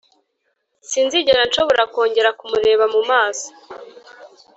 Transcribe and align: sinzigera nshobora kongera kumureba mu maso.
sinzigera 0.89 1.41
nshobora 1.49 1.83
kongera 1.93 2.29
kumureba 2.39 2.85
mu 2.93 3.01
maso. 3.09 3.47